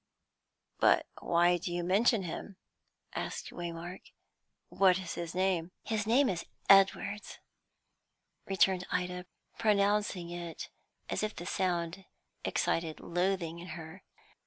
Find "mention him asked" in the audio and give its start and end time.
1.83-3.51